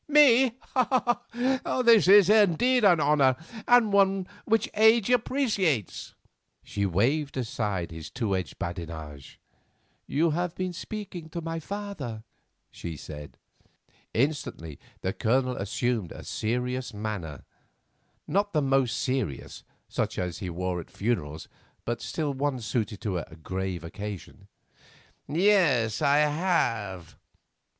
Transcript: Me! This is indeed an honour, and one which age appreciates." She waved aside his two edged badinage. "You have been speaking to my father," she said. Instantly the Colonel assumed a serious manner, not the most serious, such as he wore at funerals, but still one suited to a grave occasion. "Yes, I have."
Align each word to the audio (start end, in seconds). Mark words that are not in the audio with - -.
Me! 0.07 0.53
This 1.85 2.07
is 2.07 2.27
indeed 2.27 2.83
an 2.83 2.99
honour, 2.99 3.35
and 3.67 3.93
one 3.93 4.25
which 4.45 4.67
age 4.73 5.11
appreciates." 5.11 6.15
She 6.63 6.87
waved 6.87 7.37
aside 7.37 7.91
his 7.91 8.09
two 8.09 8.35
edged 8.35 8.57
badinage. 8.57 9.39
"You 10.07 10.31
have 10.31 10.55
been 10.55 10.73
speaking 10.73 11.29
to 11.29 11.39
my 11.41 11.59
father," 11.59 12.23
she 12.71 12.97
said. 12.97 13.37
Instantly 14.11 14.79
the 15.01 15.13
Colonel 15.13 15.55
assumed 15.55 16.11
a 16.13 16.23
serious 16.23 16.95
manner, 16.95 17.43
not 18.27 18.53
the 18.53 18.61
most 18.63 18.97
serious, 18.99 19.63
such 19.87 20.17
as 20.17 20.39
he 20.39 20.49
wore 20.49 20.79
at 20.79 20.89
funerals, 20.89 21.47
but 21.85 22.01
still 22.01 22.33
one 22.33 22.59
suited 22.59 23.01
to 23.01 23.19
a 23.19 23.35
grave 23.35 23.83
occasion. 23.83 24.47
"Yes, 25.27 26.01
I 26.01 26.17
have." 26.21 27.17